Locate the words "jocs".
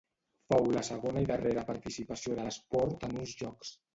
3.43-3.75